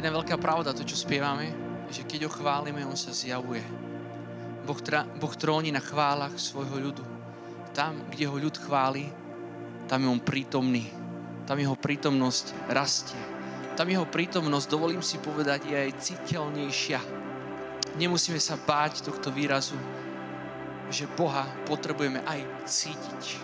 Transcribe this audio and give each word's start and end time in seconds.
je 0.00 0.08
jedna 0.08 0.16
veľká 0.16 0.40
pravda, 0.40 0.72
to, 0.72 0.80
čo 0.80 0.96
spievame, 0.96 1.52
že 1.92 2.08
keď 2.08 2.24
ho 2.24 2.32
chválime, 2.32 2.88
on 2.88 2.96
sa 2.96 3.12
zjavuje. 3.12 3.60
Boh, 4.64 4.80
tra, 4.80 5.04
boh 5.04 5.36
tróni 5.36 5.68
na 5.68 5.84
chválach 5.84 6.40
svojho 6.40 6.80
ľudu. 6.80 7.04
Tam, 7.76 8.00
kde 8.08 8.24
ho 8.24 8.32
ľud 8.40 8.56
chváli, 8.56 9.12
tam 9.92 10.00
je 10.00 10.08
on 10.08 10.16
prítomný. 10.24 10.88
Tam 11.44 11.60
jeho 11.60 11.76
prítomnosť 11.76 12.72
rastie. 12.72 13.20
Tam 13.76 13.92
jeho 13.92 14.08
prítomnosť, 14.08 14.72
dovolím 14.72 15.04
si 15.04 15.20
povedať, 15.20 15.68
je 15.68 15.76
aj 15.76 15.92
citeľnejšia. 16.00 17.00
Nemusíme 18.00 18.40
sa 18.40 18.56
báť 18.56 19.04
tohto 19.04 19.28
výrazu, 19.28 19.76
že 20.88 21.04
Boha 21.12 21.44
potrebujeme 21.68 22.24
aj 22.24 22.40
cítiť. 22.64 23.36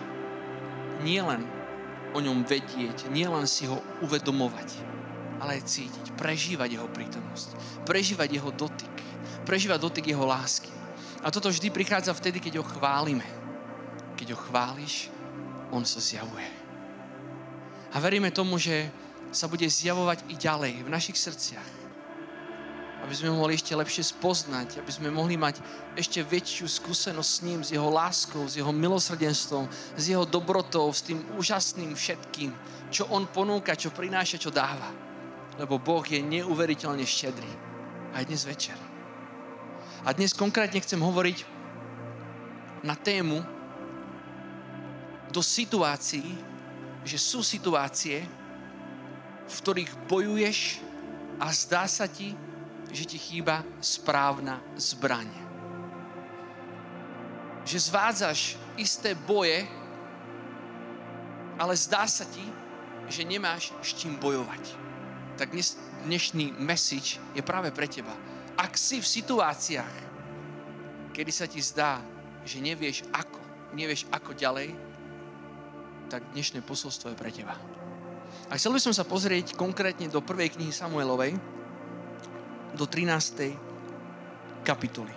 Nie 1.05 1.21
len 1.21 1.45
o 2.17 2.19
ňom 2.23 2.41
vedieť, 2.49 3.13
nie 3.13 3.29
len 3.29 3.45
si 3.45 3.69
ho 3.69 3.77
uvedomovať, 4.01 4.96
ale 5.41 5.61
aj 5.61 5.69
cítiť, 5.69 6.05
prežívať 6.17 6.79
jeho 6.79 6.89
prítomnosť, 6.89 7.49
prežívať 7.85 8.29
jeho 8.41 8.51
dotyk, 8.53 8.95
prežívať 9.45 9.79
dotyk 9.81 10.05
jeho 10.09 10.25
lásky. 10.25 10.71
A 11.25 11.33
toto 11.33 11.49
vždy 11.49 11.73
prichádza 11.73 12.13
vtedy, 12.13 12.37
keď 12.37 12.61
ho 12.61 12.65
chválime. 12.65 13.25
Keď 14.17 14.33
ho 14.33 14.39
chváliš, 14.49 15.13
on 15.73 15.85
sa 15.85 16.01
zjavuje. 16.01 16.49
A 17.93 17.97
veríme 18.01 18.33
tomu, 18.33 18.57
že 18.57 18.89
sa 19.33 19.45
bude 19.45 19.65
zjavovať 19.67 20.25
i 20.31 20.35
ďalej 20.39 20.73
v 20.85 20.89
našich 20.89 21.17
srdciach 21.19 21.77
aby 23.07 23.15
sme 23.15 23.31
ho 23.31 23.39
mohli 23.39 23.55
ešte 23.55 23.71
lepšie 23.71 24.03
spoznať, 24.03 24.83
aby 24.83 24.91
sme 24.91 25.07
mohli 25.07 25.39
mať 25.39 25.63
ešte 25.95 26.19
väčšiu 26.19 26.67
skúsenosť 26.67 27.31
s 27.31 27.39
ním, 27.39 27.59
s 27.63 27.71
jeho 27.71 27.87
láskou, 27.87 28.43
s 28.43 28.59
jeho 28.59 28.75
milosrdenstvom, 28.75 29.63
s 29.95 30.03
jeho 30.11 30.27
dobrotou, 30.27 30.91
s 30.91 31.07
tým 31.07 31.23
úžasným 31.39 31.95
všetkým, 31.95 32.51
čo 32.91 33.07
on 33.07 33.23
ponúka, 33.31 33.79
čo 33.79 33.95
prináša, 33.95 34.35
čo 34.35 34.51
dáva. 34.51 35.06
Lebo 35.57 35.81
Boh 35.81 36.05
je 36.05 36.21
neuveriteľne 36.21 37.03
štedrý. 37.03 37.49
Aj 38.13 38.23
dnes 38.25 38.45
večer. 38.45 38.77
A 40.05 40.13
dnes 40.13 40.31
konkrétne 40.31 40.77
chcem 40.79 41.01
hovoriť 41.01 41.43
na 42.85 42.93
tému 42.93 43.41
do 45.33 45.41
situácií, 45.41 46.37
že 47.03 47.17
sú 47.17 47.41
situácie, 47.41 48.23
v 49.47 49.55
ktorých 49.63 49.91
bojuješ 50.07 50.79
a 51.41 51.49
zdá 51.51 51.89
sa 51.89 52.05
ti, 52.07 52.37
že 52.93 53.03
ti 53.03 53.19
chýba 53.19 53.63
správna 53.83 54.61
zbraň. 54.79 55.27
Že 57.67 57.77
zvádzaš 57.91 58.39
isté 58.79 59.11
boje, 59.11 59.67
ale 61.59 61.73
zdá 61.75 62.07
sa 62.07 62.23
ti, 62.23 62.43
že 63.11 63.27
nemáš 63.27 63.75
s 63.83 63.91
čím 63.97 64.15
bojovať. 64.15 64.86
Tak 65.37 65.53
dnes, 65.53 65.77
dnešný 66.09 66.57
message 66.57 67.21
je 67.37 67.45
práve 67.45 67.69
pre 67.69 67.85
teba. 67.85 68.09
Ak 68.57 68.73
si 68.73 68.97
v 68.97 69.05
situáciách, 69.05 69.95
kedy 71.13 71.29
sa 71.29 71.45
ti 71.45 71.61
zdá, 71.61 72.01
že 72.41 72.57
nevieš 72.57 73.05
ako, 73.13 73.37
nevieš 73.77 74.09
ako 74.09 74.33
ďalej, 74.33 74.73
tak 76.09 76.25
dnešné 76.33 76.65
posolstvo 76.65 77.13
je 77.13 77.21
pre 77.21 77.29
teba. 77.29 77.53
A 78.49 78.57
chcel 78.57 78.73
by 78.73 78.81
som 78.81 78.97
sa 78.97 79.05
pozrieť 79.05 79.53
konkrétne 79.53 80.09
do 80.09 80.25
prvej 80.25 80.57
knihy 80.57 80.73
Samuelovej, 80.73 81.37
do 82.73 82.89
13. 82.89 83.53
kapitoly. 84.65 85.13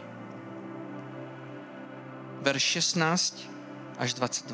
Verš 2.44 2.92
16 2.92 3.48
až 3.96 4.10
22. 4.20 4.52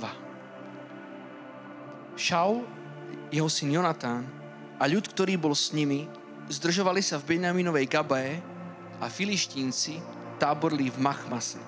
Šaul, 2.15 2.63
jeho 3.35 3.51
syn 3.51 3.75
Jonatán 3.75 4.36
a 4.77 4.85
ľud, 4.85 5.09
ktorý 5.09 5.41
bol 5.41 5.57
s 5.57 5.73
nimi, 5.73 6.05
zdržovali 6.53 7.01
sa 7.01 7.17
v 7.17 7.37
Benjaminovej 7.37 7.89
Gabae 7.89 8.39
a 9.01 9.07
filištínci 9.09 10.01
táborli 10.37 10.93
v 10.93 10.99
Machmase. 11.01 11.61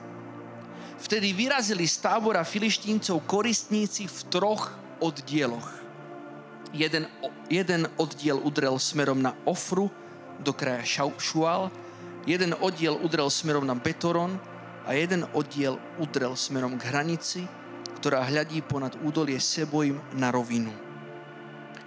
Vtedy 0.98 1.30
vyrazili 1.30 1.86
z 1.86 2.02
tábora 2.02 2.42
filištíncov 2.42 3.22
koristníci 3.24 4.10
v 4.10 4.18
troch 4.28 4.74
oddieloch. 4.98 5.70
Jeden, 6.74 7.08
jeden 7.48 7.88
oddiel 7.96 8.36
udrel 8.42 8.76
smerom 8.76 9.22
na 9.22 9.32
Ofru, 9.48 9.88
do 10.38 10.54
kraja 10.54 10.86
Šual, 11.18 11.70
jeden 12.26 12.54
oddiel 12.62 12.94
udrel 12.98 13.30
smerom 13.30 13.66
na 13.66 13.74
Betoron 13.74 14.38
a 14.86 14.94
jeden 14.94 15.26
oddiel 15.34 15.80
udrel 15.98 16.38
smerom 16.38 16.78
k 16.78 16.86
hranici, 16.94 17.42
ktorá 17.98 18.22
hľadí 18.22 18.62
ponad 18.62 18.94
údolie 19.02 19.42
Sebojim 19.42 19.98
na 20.14 20.30
rovinu. 20.30 20.87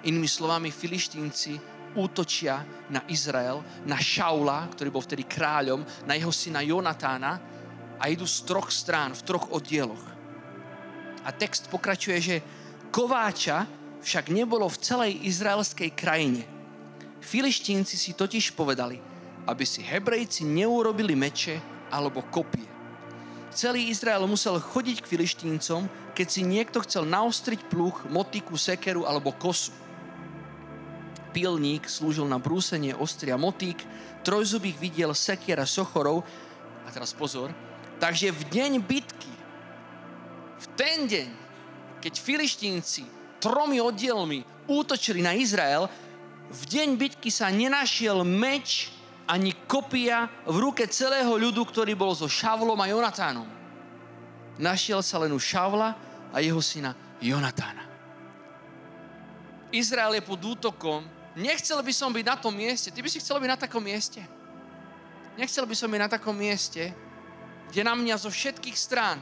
Inými 0.08 0.30
slovami, 0.30 0.74
filištínci 0.74 1.60
útočia 1.94 2.64
na 2.88 3.04
Izrael, 3.12 3.62
na 3.84 4.00
Šaula, 4.00 4.72
ktorý 4.72 4.90
bol 4.90 5.04
vtedy 5.04 5.28
kráľom, 5.28 5.84
na 6.08 6.16
jeho 6.16 6.32
syna 6.32 6.64
Jonatána 6.64 7.38
a 8.00 8.04
idú 8.08 8.24
z 8.24 8.48
troch 8.48 8.72
strán, 8.72 9.12
v 9.12 9.22
troch 9.28 9.52
oddieloch. 9.52 10.06
A 11.22 11.30
text 11.36 11.70
pokračuje, 11.70 12.18
že 12.18 12.36
kováča 12.90 13.68
však 14.02 14.34
nebolo 14.34 14.66
v 14.66 14.82
celej 14.82 15.12
izraelskej 15.22 15.92
krajine– 15.94 16.44
Filištínci 17.22 17.96
si 17.98 18.18
totiž 18.18 18.58
povedali, 18.58 18.98
aby 19.46 19.64
si 19.64 19.86
Hebrejci 19.86 20.42
neurobili 20.42 21.14
meče 21.14 21.62
alebo 21.94 22.26
kopie. 22.34 22.66
Celý 23.54 23.94
Izrael 23.94 24.26
musel 24.26 24.58
chodiť 24.58 25.06
k 25.06 25.10
Filištíncom, 25.12 25.86
keď 26.18 26.28
si 26.28 26.42
niekto 26.42 26.82
chcel 26.82 27.06
naostriť 27.06 27.70
pluch, 27.70 28.10
motiku, 28.10 28.58
sekeru 28.58 29.06
alebo 29.06 29.36
kosu. 29.38 29.72
Pilník 31.31 31.88
slúžil 31.88 32.28
na 32.28 32.38
brúsenie 32.38 32.92
ostria 32.94 33.40
motík, 33.40 33.80
trojzubých 34.22 34.78
vidiel 34.78 35.12
sekiera 35.16 35.64
sochorov, 35.64 36.28
a 36.84 36.90
teraz 36.92 37.16
pozor, 37.16 37.50
takže 37.97 38.36
v 38.36 38.42
deň 38.52 38.72
bitky, 38.84 39.34
v 40.62 40.66
ten 40.75 41.08
deň, 41.08 41.30
keď 42.03 42.14
Filištínci 42.20 43.03
tromi 43.41 43.81
oddielmi 43.81 44.46
útočili 44.70 45.25
na 45.25 45.34
Izrael, 45.34 45.90
v 46.52 46.62
deň 46.68 46.90
bitky 47.00 47.31
sa 47.31 47.47
nenašiel 47.47 48.22
meč 48.28 48.91
ani 49.24 49.56
kopia 49.66 50.28
v 50.44 50.58
ruke 50.59 50.84
celého 50.91 51.31
ľudu, 51.31 51.64
ktorý 51.64 51.96
bol 51.96 52.12
so 52.12 52.28
Šavlom 52.28 52.75
a 52.75 52.91
Jonatánom. 52.91 53.47
Našiel 54.59 55.00
sa 55.00 55.24
len 55.24 55.31
u 55.31 55.40
Šavla 55.40 55.96
a 56.36 56.38
jeho 56.44 56.59
syna 56.59 56.91
Jonatána. 57.24 57.88
Izrael 59.72 60.20
je 60.20 60.24
pod 60.28 60.41
útokom. 60.44 61.21
Nechcel 61.36 61.80
by 61.80 61.94
som 61.96 62.12
byť 62.12 62.25
na 62.28 62.36
tom 62.36 62.52
mieste. 62.52 62.92
Ty 62.92 63.00
by 63.00 63.09
si 63.09 63.24
chcel 63.24 63.40
byť 63.40 63.50
na 63.50 63.59
takom 63.59 63.84
mieste? 63.84 64.19
Nechcel 65.40 65.64
by 65.64 65.75
som 65.75 65.88
byť 65.88 66.02
na 66.02 66.12
takom 66.12 66.36
mieste, 66.36 66.92
kde 67.72 67.81
na 67.88 67.96
mňa 67.96 68.16
zo 68.19 68.28
všetkých 68.28 68.75
strán 68.75 69.18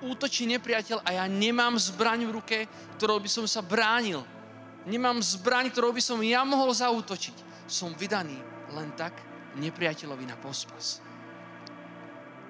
útočí 0.00 0.46
nepriateľ 0.46 1.02
a 1.02 1.10
ja 1.20 1.24
nemám 1.26 1.74
zbraň 1.76 2.30
v 2.30 2.34
ruke, 2.38 2.58
ktorou 2.96 3.18
by 3.18 3.28
som 3.28 3.44
sa 3.50 3.60
bránil 3.60 4.22
Nemám 4.88 5.20
zbraň, 5.20 5.68
ktorou 5.68 5.92
by 5.92 6.00
som 6.00 6.16
ja 6.24 6.40
mohol 6.46 6.72
zautočiť. 6.72 7.68
Som 7.68 7.92
vydaný 7.92 8.40
len 8.72 8.88
tak 8.96 9.12
nepriateľovi 9.60 10.24
na 10.24 10.36
pospas. 10.40 11.04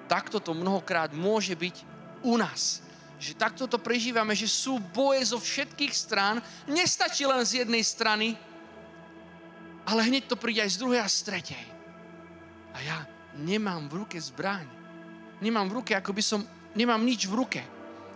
Takto 0.07 0.39
to 0.39 0.55
mnohokrát 0.55 1.11
môže 1.11 1.55
byť 1.55 1.75
u 2.23 2.39
nás. 2.39 2.83
Že 3.21 3.37
takto 3.37 3.63
to 3.67 3.77
prežívame, 3.77 4.33
že 4.33 4.47
sú 4.47 4.79
boje 4.79 5.35
zo 5.35 5.37
všetkých 5.37 5.93
strán. 5.93 6.39
Nestačí 6.65 7.27
len 7.27 7.43
z 7.43 7.63
jednej 7.63 7.83
strany, 7.83 8.33
ale 9.91 10.07
hneď 10.07 10.31
to 10.31 10.39
príde 10.39 10.63
aj 10.63 10.71
z 10.71 10.79
druhej 10.79 11.03
a 11.03 11.11
z 11.11 11.19
tretej. 11.27 11.65
A 12.71 12.77
ja 12.79 12.97
nemám 13.35 13.91
v 13.91 14.07
ruke 14.07 14.15
zbraň. 14.15 14.63
Nemám 15.43 15.67
v 15.67 15.83
ruke, 15.83 15.91
ako 15.91 16.15
by 16.15 16.23
som, 16.23 16.39
nemám 16.79 17.03
nič 17.03 17.27
v 17.27 17.35
ruke 17.35 17.61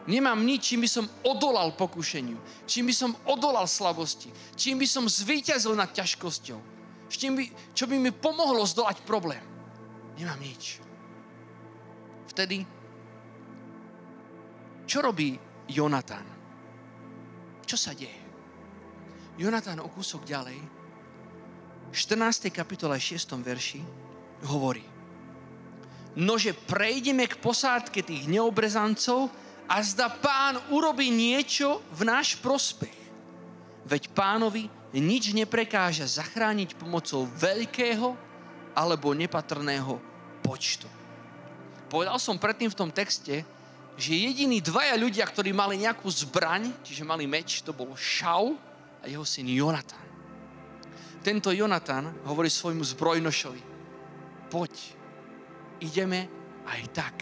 Nemám 0.05 0.45
nič, 0.45 0.69
čím 0.69 0.85
by 0.85 0.89
som 0.89 1.05
odolal 1.25 1.73
pokušeniu, 1.73 2.37
čím 2.69 2.85
by 2.85 2.93
som 2.93 3.11
odolal 3.25 3.65
slabosti, 3.65 4.29
čím 4.53 4.77
by 4.77 4.85
som 4.85 5.09
zvíťazil 5.09 5.73
nad 5.73 5.89
ťažkosťou, 5.89 6.59
čím 7.09 7.41
by, 7.41 7.43
čo 7.73 7.89
by 7.89 7.97
mi 7.97 8.13
pomohlo 8.13 8.61
zdolať 8.69 9.01
problém. 9.01 9.41
Nemám 10.13 10.37
nič. 10.37 10.77
Vtedy, 12.29 12.61
čo 14.85 15.01
robí 15.01 15.33
Jonatán? 15.73 16.25
Čo 17.65 17.73
sa 17.73 17.97
deje? 17.97 18.21
Jonatán 19.41 19.81
o 19.81 19.89
kúsok 19.89 20.21
ďalej, 20.21 20.61
14. 21.95 22.51
kapitole 22.51 22.99
6. 22.99 23.39
verši, 23.39 23.79
hovorí, 24.51 24.83
nože 26.19 26.51
prejdeme 26.51 27.23
k 27.23 27.39
posádke 27.39 28.03
tých 28.03 28.27
neobrezancov, 28.27 29.31
a 29.65 29.81
zda 29.81 30.13
pán 30.13 30.61
urobí 30.69 31.09
niečo 31.09 31.81
v 31.93 32.05
náš 32.05 32.37
prospech. 32.37 32.93
Veď 33.85 34.13
pánovi 34.13 34.69
nič 34.93 35.33
neprekáža 35.33 36.05
zachrániť 36.05 36.77
pomocou 36.77 37.25
veľkého 37.25 38.13
alebo 38.77 39.17
nepatrného 39.17 39.97
počtu. 40.45 40.85
Povedal 41.89 42.17
som 42.21 42.37
predtým 42.37 42.69
v 42.69 42.77
tom 42.77 42.89
texte, 42.93 43.45
že 43.95 44.11
jediní 44.11 44.59
dvaja 44.59 44.93
ľudia, 44.99 45.23
ktorí 45.23 45.55
mali 45.55 45.81
nejakú 45.81 46.07
zbraň, 46.11 46.69
čiže 46.83 47.07
mali 47.07 47.23
meč, 47.25 47.63
to 47.63 47.71
bol 47.71 47.95
Šau 47.95 48.57
a 48.99 49.05
jeho 49.07 49.23
syn 49.23 49.47
Jonatan. 49.47 50.14
Tento 51.25 51.49
Jonatan 51.49 52.21
hovorí 52.29 52.53
svojmu 52.53 52.85
zbrojnošovi, 52.85 53.61
poď, 54.53 54.73
ideme 55.81 56.29
aj 56.69 56.81
tak. 56.93 57.15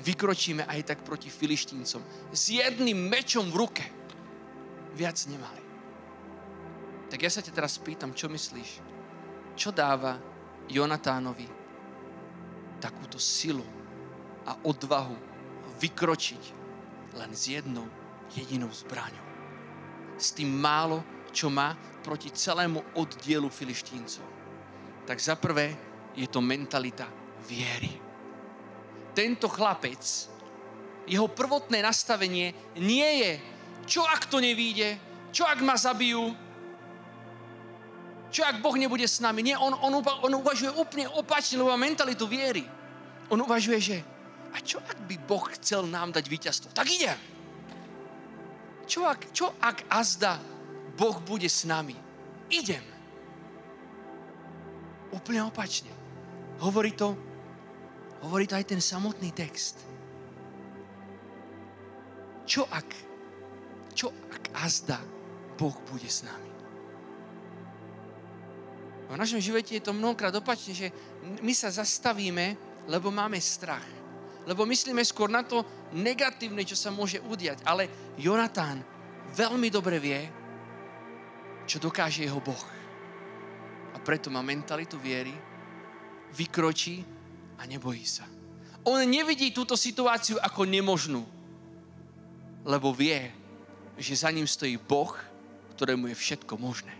Vykročíme 0.00 0.64
aj 0.64 0.80
tak 0.96 0.98
proti 1.04 1.28
filištíncom. 1.28 2.32
S 2.32 2.56
jedným 2.56 2.96
mečom 2.96 3.52
v 3.52 3.60
ruke. 3.60 3.84
Viac 4.96 5.20
nemali. 5.28 5.60
Tak 7.12 7.20
ja 7.20 7.28
sa 7.28 7.44
ťa 7.44 7.52
teraz 7.52 7.76
pýtam, 7.76 8.16
čo 8.16 8.32
myslíš? 8.32 8.80
Čo 9.52 9.76
dáva 9.76 10.16
Jonatánovi 10.72 11.44
takúto 12.80 13.20
silu 13.20 13.66
a 14.48 14.56
odvahu 14.64 15.12
vykročiť 15.84 16.44
len 17.20 17.36
s 17.36 17.52
jednou 17.52 17.84
jedinou 18.32 18.72
zbraňou? 18.72 19.26
S 20.16 20.32
tým 20.32 20.48
málo, 20.48 21.04
čo 21.30 21.48
má 21.48 21.74
proti 22.02 22.30
celému 22.30 22.96
oddielu 22.98 23.48
filištíncov. 23.48 24.26
Tak 25.06 25.18
za 25.18 25.34
prvé 25.36 25.74
je 26.14 26.26
to 26.26 26.42
mentalita 26.42 27.06
viery. 27.46 27.92
Tento 29.14 29.50
chlapec, 29.50 30.02
jeho 31.06 31.26
prvotné 31.26 31.82
nastavenie 31.82 32.54
nie 32.78 33.10
je, 33.26 33.32
čo 33.86 34.06
ak 34.06 34.30
to 34.30 34.38
nevíde, 34.38 34.98
čo 35.34 35.46
ak 35.46 35.58
ma 35.62 35.74
zabijú, 35.74 36.30
čo 38.30 38.46
ak 38.46 38.62
Boh 38.62 38.78
nebude 38.78 39.02
s 39.10 39.18
nami. 39.18 39.42
Nie, 39.42 39.58
on, 39.58 39.74
on, 39.74 39.98
on 39.98 40.32
uvažuje 40.38 40.70
úplne 40.78 41.10
opačne, 41.18 41.58
lebo 41.58 41.74
má 41.74 41.78
mentalitu 41.78 42.30
viery. 42.30 42.62
On 43.26 43.38
uvažuje, 43.42 43.78
že 43.82 43.96
a 44.54 44.58
čo 44.62 44.78
ak 44.82 45.06
by 45.06 45.16
Boh 45.26 45.42
chcel 45.58 45.86
nám 45.86 46.14
dať 46.14 46.26
víťazstvo? 46.30 46.70
Tak 46.70 46.86
idem. 46.90 47.18
Čo 48.86 49.06
ak, 49.06 49.20
čo 49.34 49.54
ak 49.58 49.86
azda 49.90 50.38
Boh 51.00 51.16
bude 51.24 51.48
s 51.48 51.64
nami. 51.64 51.96
Idem. 52.52 52.84
Úplne 55.16 55.48
opačne. 55.48 55.88
Hovorí 56.60 56.92
to, 56.92 57.16
hovorí 58.20 58.44
to 58.44 58.52
aj 58.52 58.68
ten 58.68 58.84
samotný 58.84 59.32
text. 59.32 59.80
Čo 62.44 62.68
ak, 62.68 62.88
čo 63.96 64.12
ak 64.28 64.52
azda 64.60 65.00
Boh 65.56 65.72
bude 65.88 66.04
s 66.04 66.20
nami? 66.20 66.52
V 69.08 69.16
našom 69.16 69.40
živote 69.40 69.80
je 69.80 69.82
to 69.82 69.96
mnohokrát 69.96 70.36
opačne, 70.36 70.76
že 70.76 70.92
my 71.40 71.50
sa 71.56 71.72
zastavíme, 71.72 72.60
lebo 72.92 73.08
máme 73.08 73.40
strach. 73.40 73.88
Lebo 74.44 74.68
myslíme 74.68 75.00
skôr 75.02 75.32
na 75.32 75.42
to 75.42 75.64
negatívne, 75.96 76.60
čo 76.62 76.76
sa 76.76 76.92
môže 76.92 77.24
udiať. 77.24 77.64
Ale 77.64 77.88
Jonatán 78.20 78.84
veľmi 79.34 79.66
dobre 79.72 79.98
vie, 79.98 80.39
čo 81.70 81.78
dokáže 81.78 82.26
jeho 82.26 82.42
Boh. 82.42 82.58
A 83.94 84.02
preto 84.02 84.26
má 84.26 84.42
mentalitu 84.42 84.98
viery, 84.98 85.30
vykročí 86.34 87.06
a 87.54 87.62
nebojí 87.62 88.02
sa. 88.02 88.26
On 88.82 88.98
nevidí 89.06 89.54
túto 89.54 89.78
situáciu 89.78 90.42
ako 90.42 90.66
nemožnú, 90.66 91.22
lebo 92.66 92.90
vie, 92.90 93.30
že 93.94 94.18
za 94.18 94.34
ním 94.34 94.50
stojí 94.50 94.74
Boh, 94.82 95.14
ktorému 95.78 96.10
je 96.10 96.16
všetko 96.18 96.58
možné. 96.58 96.90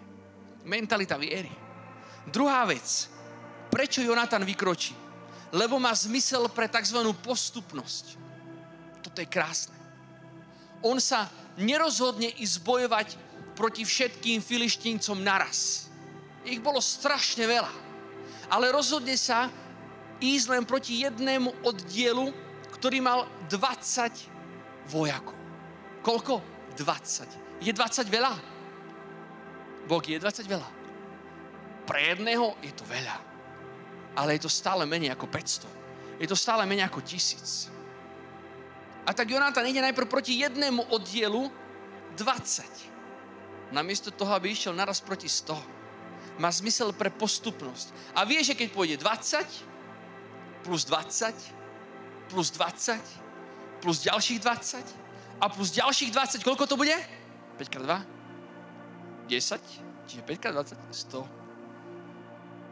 Mentalita 0.62 1.18
viery. 1.18 1.50
Druhá 2.30 2.62
vec. 2.62 3.10
Prečo 3.74 4.06
Jonatan 4.06 4.46
vykročí? 4.46 4.94
Lebo 5.50 5.82
má 5.82 5.90
zmysel 5.90 6.46
pre 6.52 6.70
tzv. 6.70 7.00
postupnosť. 7.26 8.14
Toto 9.02 9.18
je 9.18 9.26
krásne. 9.26 9.74
On 10.84 10.94
sa 11.00 11.26
nerozhodne 11.58 12.30
ísť 12.38 12.56
bojovať 12.62 13.08
proti 13.60 13.84
všetkým 13.84 14.40
filištíncom 14.40 15.20
naraz. 15.20 15.92
Ich 16.48 16.64
bolo 16.64 16.80
strašne 16.80 17.44
veľa. 17.44 17.68
Ale 18.48 18.72
rozhodne 18.72 19.12
sa 19.20 19.52
ísť 20.16 20.46
len 20.48 20.64
proti 20.64 21.04
jednému 21.04 21.60
oddielu, 21.60 22.32
ktorý 22.80 23.04
mal 23.04 23.28
20 23.52 24.88
vojakov. 24.88 25.36
Koľko? 26.00 26.40
20. 26.80 27.60
Je 27.60 27.68
20 27.68 28.08
veľa? 28.08 28.32
Boh 29.84 30.00
je 30.00 30.16
20 30.16 30.48
veľa. 30.48 30.68
Pre 31.84 32.00
jedného 32.00 32.56
je 32.64 32.72
to 32.72 32.88
veľa. 32.88 33.20
Ale 34.16 34.40
je 34.40 34.48
to 34.48 34.50
stále 34.50 34.88
menej 34.88 35.12
ako 35.12 35.28
500. 35.28 35.68
Je 36.16 36.24
to 36.24 36.36
stále 36.36 36.64
menej 36.64 36.88
ako 36.88 37.04
tisíc. 37.04 37.68
A 39.04 39.12
tak 39.12 39.28
Jonathan 39.28 39.68
ide 39.68 39.84
najprv 39.84 40.08
proti 40.08 40.40
jednému 40.40 40.88
oddielu 40.88 41.52
20 42.16 42.89
namiesto 43.70 44.10
toho, 44.10 44.34
aby 44.34 44.50
išiel 44.52 44.74
naraz 44.74 44.98
proti 45.02 45.30
100. 45.30 45.54
Má 46.42 46.50
zmysel 46.50 46.94
pre 46.94 47.10
postupnosť. 47.10 48.16
A 48.16 48.24
vie, 48.26 48.40
že 48.42 48.54
keď 48.54 48.68
pôjde 48.72 48.96
20, 48.98 50.64
plus 50.64 50.82
20, 50.86 51.34
plus 52.30 52.48
20, 52.54 52.98
plus 53.80 53.96
ďalších 54.04 54.38
20 54.40 55.40
a 55.40 55.48
plus 55.48 55.72
ďalších 55.72 56.10
20, 56.12 56.44
koľko 56.44 56.64
to 56.68 56.76
bude? 56.76 56.94
5 57.58 57.64
x 57.64 57.74
2? 57.76 57.86
10? 59.28 60.08
Čiže 60.08 60.22
5 60.24 60.36
x 60.36 60.44
20? 60.52 60.76
100. 61.16 61.40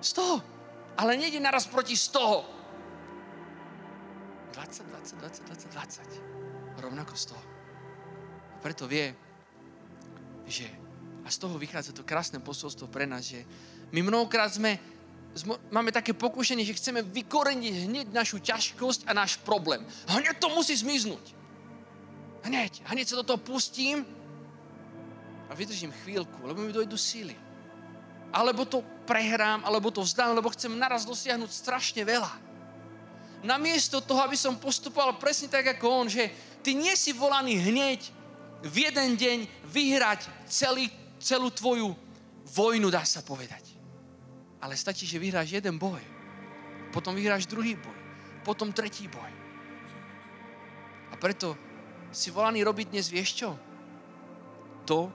100. 0.00 0.98
Ale 0.98 1.14
nejde 1.14 1.40
naraz 1.40 1.66
proti 1.66 1.96
100. 1.96 2.58
20, 4.52 4.90
20, 4.90 5.22
20, 5.22 5.46
20, 5.46 5.70
20. 6.78 6.82
Rovnako 6.82 7.14
100. 7.14 7.34
Preto 8.58 8.90
vie, 8.90 9.14
že 10.48 10.87
a 11.28 11.30
z 11.30 11.44
toho 11.44 11.60
vychádza 11.60 11.92
to 11.92 12.08
krásne 12.08 12.40
posolstvo 12.40 12.88
pre 12.88 13.04
nás, 13.04 13.28
že 13.28 13.44
my 13.92 14.00
mnohokrát 14.00 14.48
sme, 14.48 14.80
máme 15.68 15.92
také 15.92 16.16
pokušenie, 16.16 16.64
že 16.64 16.80
chceme 16.80 17.04
vykoreniť 17.04 17.74
hneď 17.84 18.06
našu 18.16 18.40
ťažkosť 18.40 19.04
a 19.04 19.12
náš 19.12 19.36
problém. 19.44 19.84
Hneď 20.08 20.40
to 20.40 20.48
musí 20.56 20.72
zmiznúť. 20.72 21.36
Hneď. 22.48 22.80
Hneď 22.88 23.12
sa 23.12 23.20
do 23.20 23.28
toho 23.28 23.36
pustím 23.36 24.08
a 25.48 25.52
vydržím 25.52 25.92
chvíľku, 26.00 26.48
lebo 26.48 26.64
mi 26.64 26.72
dojdu 26.72 26.96
síly. 26.96 27.36
Alebo 28.32 28.64
to 28.64 28.80
prehrám, 29.04 29.60
alebo 29.68 29.92
to 29.92 30.00
vzdám, 30.00 30.32
lebo 30.32 30.48
chcem 30.56 30.72
naraz 30.72 31.04
dosiahnuť 31.04 31.52
strašne 31.52 32.08
veľa. 32.08 32.32
Namiesto 33.44 34.00
toho, 34.00 34.24
aby 34.24 34.36
som 34.36 34.56
postupoval 34.56 35.20
presne 35.20 35.52
tak 35.52 35.76
ako 35.76 35.86
on, 35.92 36.06
že 36.08 36.32
ty 36.64 36.72
nie 36.72 36.96
si 36.96 37.12
volaný 37.12 37.60
hneď 37.60 38.00
v 38.64 38.90
jeden 38.90 39.14
deň 39.14 39.38
vyhrať 39.70 40.26
celý 40.50 40.90
celú 41.18 41.50
tvoju 41.50 41.92
vojnu, 42.54 42.88
dá 42.88 43.04
sa 43.04 43.20
povedať. 43.20 43.76
Ale 44.58 44.74
stačí, 44.74 45.06
že 45.06 45.22
vyhráš 45.22 45.54
jeden 45.54 45.78
boj. 45.78 46.00
Potom 46.90 47.14
vyhráš 47.14 47.46
druhý 47.46 47.76
boj. 47.78 47.98
Potom 48.42 48.72
tretí 48.72 49.06
boj. 49.06 49.30
A 51.12 51.14
preto 51.20 51.54
si 52.10 52.32
volaný 52.32 52.64
robiť 52.64 52.86
dnes, 52.94 53.06
vieš 53.12 53.44
čo? 53.44 53.50
To, 54.88 55.12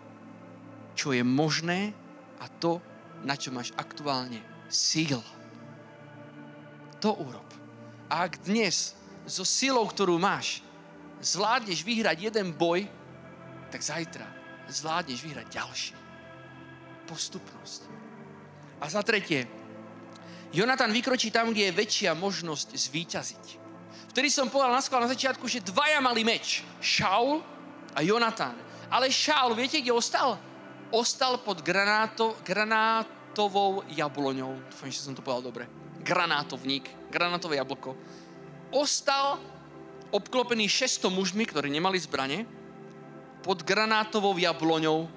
čo 0.93 1.12
je 1.12 1.25
možné 1.25 1.91
a 2.38 2.45
to, 2.48 2.77
na 3.25 3.33
čo 3.33 3.50
máš 3.50 3.74
aktuálne 3.74 4.39
síl. 4.69 5.19
To 7.01 7.17
urob. 7.17 7.50
A 8.07 8.29
ak 8.29 8.45
dnes 8.45 8.93
so 9.25 9.41
silou, 9.41 9.89
ktorú 9.89 10.22
máš, 10.22 10.62
zvládneš 11.24 11.81
vyhrať 11.81 12.29
jeden 12.29 12.53
boj, 12.53 12.86
tak 13.74 13.81
zajtra 13.81 14.43
zvládneš 14.70 15.20
vyhrať 15.24 15.48
ďalší. 15.50 15.96
Postupnosť. 17.08 17.82
A 18.79 18.86
za 18.88 19.03
tretie, 19.03 19.48
Jonatan 20.53 20.93
vykročí 20.93 21.34
tam, 21.34 21.50
kde 21.50 21.72
je 21.72 21.77
väčšia 21.77 22.12
možnosť 22.13 22.77
zvíťaziť. 22.77 23.46
Vtedy 24.13 24.29
som 24.29 24.53
povedal 24.53 24.77
na 24.77 24.84
na 24.84 25.10
začiatku, 25.10 25.50
že 25.50 25.65
dvaja 25.65 25.98
mali 25.98 26.22
meč. 26.22 26.62
Šaul 26.77 27.41
a 27.98 28.00
Jonatan. 28.05 28.53
Ale 28.93 29.10
Šaul, 29.10 29.58
viete, 29.58 29.82
kde 29.82 29.89
ostal? 29.89 30.38
Ostal 30.93 31.41
pod 31.41 31.65
granáto, 31.65 32.38
granátovou 32.46 33.82
jabloňou. 33.89 34.70
Dúfam, 34.70 34.93
že 34.93 35.01
som 35.01 35.17
to 35.17 35.25
povedal 35.25 35.50
dobre. 35.50 35.65
Granátovník, 36.05 36.86
granátové 37.10 37.58
jablko. 37.58 37.98
Ostal 38.70 39.41
obklopený 40.13 40.70
600 40.70 41.10
mužmi, 41.10 41.50
ktorí 41.50 41.74
nemali 41.74 41.98
zbrane 41.98 42.46
pod 43.44 43.68
granátovou 43.68 44.40
jabloňou, 44.40 45.12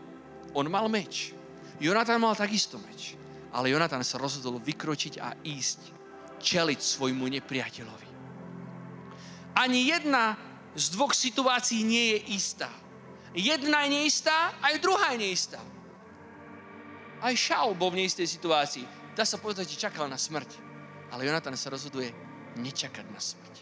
on 0.51 0.67
mal 0.67 0.91
meč. 0.91 1.31
Jonatan 1.79 2.19
mal 2.19 2.35
takisto 2.35 2.83
meč. 2.83 3.15
Ale 3.55 3.71
Jonatan 3.71 4.03
sa 4.03 4.19
rozhodol 4.19 4.59
vykročiť 4.61 5.23
a 5.23 5.33
ísť, 5.47 5.81
čeliť 6.43 6.81
svojmu 6.83 7.25
nepriateľovi. 7.39 8.09
Ani 9.57 9.89
jedna 9.89 10.37
z 10.77 10.93
dvoch 10.93 11.17
situácií 11.17 11.81
nie 11.87 12.19
je 12.19 12.37
istá. 12.37 12.69
Jedna 13.33 13.87
je 13.87 13.97
neistá, 13.97 14.53
aj 14.61 14.83
druhá 14.83 15.17
je 15.17 15.25
neistá. 15.25 15.61
Aj 17.23 17.33
Šaul 17.33 17.73
bol 17.73 17.95
v 17.95 18.05
neistej 18.05 18.29
situácii. 18.29 18.85
Dá 19.17 19.25
sa 19.25 19.41
povedať, 19.41 19.73
že 19.73 19.89
čakal 19.89 20.05
na 20.05 20.21
smrť. 20.21 20.61
Ale 21.15 21.25
Jonatan 21.25 21.57
sa 21.57 21.73
rozhoduje 21.73 22.13
nečakať 22.61 23.07
na 23.09 23.21
smrť. 23.23 23.55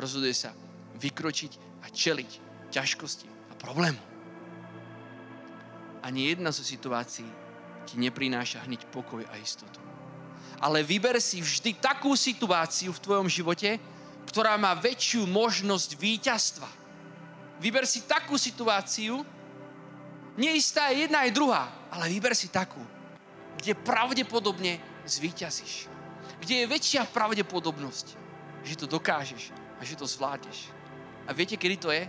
Rozhoduje 0.00 0.32
sa 0.32 0.56
vykročiť 0.96 1.84
a 1.84 1.92
čeliť 1.92 2.30
ťažkosti 2.72 3.35
problému. 3.58 3.98
Ani 6.04 6.30
jedna 6.30 6.54
zo 6.54 6.62
situácií 6.62 7.26
ti 7.86 7.94
neprináša 7.98 8.66
hneď 8.66 8.86
pokoj 8.90 9.22
a 9.26 9.34
istotu. 9.38 9.78
Ale 10.62 10.82
vyber 10.86 11.20
si 11.20 11.42
vždy 11.42 11.76
takú 11.76 12.16
situáciu 12.16 12.94
v 12.94 13.02
tvojom 13.02 13.28
živote, 13.28 13.76
ktorá 14.26 14.58
má 14.58 14.74
väčšiu 14.74 15.28
možnosť 15.28 15.98
víťazstva. 15.98 16.68
Vyber 17.62 17.86
si 17.88 18.04
takú 18.04 18.36
situáciu, 18.36 19.22
neistá 20.36 20.92
je 20.92 21.06
jedna 21.06 21.24
aj 21.24 21.30
druhá, 21.32 21.64
ale 21.88 22.12
vyber 22.12 22.34
si 22.36 22.52
takú, 22.52 22.80
kde 23.56 23.72
pravdepodobne 23.72 24.80
zvíťazíš. 25.06 25.88
Kde 26.42 26.64
je 26.64 26.66
väčšia 26.68 27.08
pravdepodobnosť, 27.08 28.06
že 28.66 28.74
to 28.76 28.84
dokážeš 28.90 29.54
a 29.80 29.82
že 29.86 29.96
to 29.96 30.04
zvládneš. 30.04 30.68
A 31.24 31.32
viete, 31.32 31.56
kedy 31.56 31.76
to 31.80 31.88
je? 31.94 32.04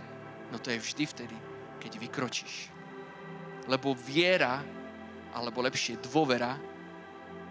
No 0.48 0.56
to 0.56 0.72
je 0.72 0.80
vždy 0.80 1.04
vtedy, 1.04 1.36
keď 1.80 2.00
vykročíš. 2.00 2.72
Lebo 3.68 3.92
viera, 3.92 4.64
alebo 5.36 5.60
lepšie 5.60 6.00
dôvera, 6.00 6.56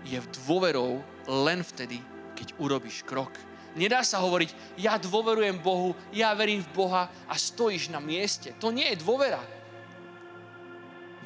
je 0.05 0.17
dôverou 0.45 1.03
len 1.27 1.61
vtedy, 1.61 2.01
keď 2.33 2.57
urobíš 2.57 3.05
krok. 3.05 3.33
Nedá 3.77 4.01
sa 4.01 4.17
hovoriť, 4.25 4.81
ja 4.81 4.97
dôverujem 4.97 5.61
Bohu, 5.61 5.93
ja 6.09 6.33
verím 6.33 6.65
v 6.65 6.73
Boha 6.73 7.09
a 7.29 7.33
stojíš 7.37 7.93
na 7.93 8.01
mieste. 8.01 8.49
To 8.57 8.73
nie 8.73 8.89
je 8.89 9.01
dôvera. 9.01 9.41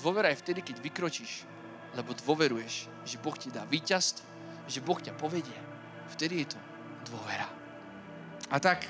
Dôvera 0.04 0.34
je 0.34 0.42
vtedy, 0.44 0.60
keď 0.60 0.84
vykročíš, 0.84 1.48
lebo 1.96 2.12
dôveruješ, 2.12 2.92
že 3.08 3.22
Boh 3.22 3.38
ti 3.38 3.48
dá 3.48 3.64
víťazstvo, 3.64 4.26
že 4.68 4.84
Boh 4.84 5.00
ťa 5.00 5.16
povedie. 5.16 5.56
Vtedy 6.12 6.44
je 6.44 6.48
to 6.52 6.60
dôvera. 7.08 7.48
A 8.52 8.60
tak, 8.60 8.84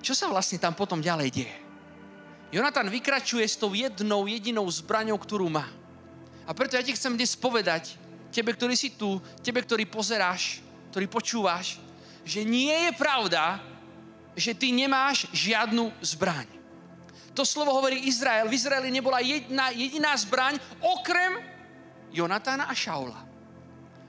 čo 0.00 0.16
sa 0.16 0.32
vlastne 0.32 0.56
tam 0.56 0.72
potom 0.72 1.04
ďalej 1.04 1.28
deje? 1.28 1.63
Jonatan 2.54 2.86
vykračuje 2.86 3.42
s 3.42 3.58
tou 3.58 3.74
jednou 3.74 4.30
jedinou 4.30 4.62
zbraňou, 4.70 5.18
ktorú 5.18 5.50
má. 5.50 5.66
A 6.46 6.54
preto 6.54 6.78
ja 6.78 6.86
ti 6.86 6.94
chcem 6.94 7.18
dnes 7.18 7.34
povedať, 7.34 7.98
tebe, 8.30 8.54
ktorý 8.54 8.78
si 8.78 8.94
tu, 8.94 9.18
tebe, 9.42 9.58
ktorý 9.58 9.90
pozeráš, 9.90 10.62
ktorý 10.94 11.10
počúvaš, 11.10 11.82
že 12.22 12.46
nie 12.46 12.70
je 12.70 12.92
pravda, 12.94 13.58
že 14.38 14.54
ty 14.54 14.70
nemáš 14.70 15.26
žiadnu 15.34 15.90
zbraň. 15.98 16.46
To 17.34 17.42
slovo 17.42 17.74
hovorí 17.74 18.06
Izrael. 18.06 18.46
V 18.46 18.54
Izraeli 18.54 18.94
nebola 18.94 19.18
jedna 19.18 19.74
jediná 19.74 20.14
zbraň 20.14 20.54
okrem 20.78 21.42
Jonatana 22.14 22.70
a 22.70 22.74
Šaula. 22.74 23.18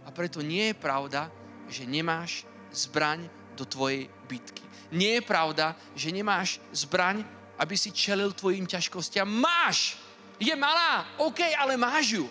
A 0.05 0.13
preto 0.13 0.45
nie 0.45 0.69
je 0.69 0.75
pravda, 0.77 1.33
že 1.65 1.89
nemáš 1.89 2.45
zbraň 2.69 3.25
do 3.57 3.65
tvojej 3.65 4.05
bitky. 4.29 4.61
Nie 4.93 5.17
je 5.17 5.23
pravda, 5.25 5.73
že 5.97 6.13
nemáš 6.13 6.61
zbraň 6.69 7.25
aby 7.55 7.75
si 7.77 7.91
čelil 7.91 8.35
tvojim 8.35 8.67
ťažkostiam. 8.67 9.27
Máš! 9.27 9.95
Je 10.35 10.51
malá, 10.55 11.07
OK, 11.15 11.39
ale 11.55 11.79
máš 11.79 12.19
ju. 12.19 12.27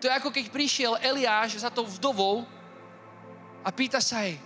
To 0.00 0.04
je 0.04 0.12
ako 0.12 0.28
keď 0.28 0.52
prišiel 0.52 1.00
Eliáš 1.00 1.64
za 1.64 1.72
tou 1.72 1.88
vdovou 1.88 2.44
a 3.64 3.68
pýta 3.72 4.04
sa 4.04 4.28
jej, 4.28 4.36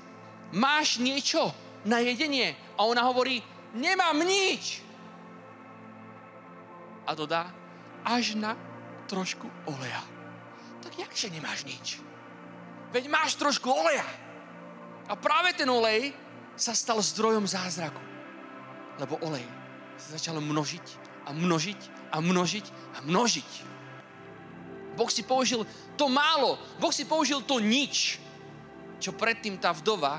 máš 0.54 1.02
niečo 1.02 1.50
na 1.82 1.98
jedenie? 1.98 2.54
A 2.78 2.86
ona 2.86 3.02
hovorí, 3.02 3.42
nemám 3.74 4.14
nič. 4.22 4.86
A 7.02 7.18
dodá, 7.18 7.50
až 8.06 8.38
na 8.38 8.54
trošku 9.10 9.50
oleja. 9.66 10.04
Tak 10.86 10.94
jakže 10.94 11.34
nemáš 11.34 11.66
nič? 11.66 11.98
Veď 12.94 13.10
máš 13.10 13.34
trošku 13.34 13.66
oleja. 13.66 14.06
A 15.10 15.18
práve 15.18 15.50
ten 15.58 15.66
olej 15.66 16.14
sa 16.54 16.70
stal 16.70 17.02
zdrojom 17.02 17.42
zázraku 17.42 18.07
lebo 18.98 19.16
olej 19.22 19.46
sa 19.98 20.18
začal 20.18 20.42
množiť 20.42 20.86
a 21.26 21.34
množiť 21.34 21.80
a 22.14 22.16
množiť 22.18 22.66
a 22.68 22.98
množiť. 23.02 23.50
Boh 24.98 25.10
si 25.10 25.22
použil 25.22 25.62
to 25.94 26.10
málo, 26.10 26.58
Boh 26.82 26.90
si 26.90 27.06
použil 27.06 27.42
to 27.46 27.62
nič, 27.62 28.18
čo 28.98 29.14
predtým 29.14 29.58
tá 29.58 29.70
vdova 29.70 30.18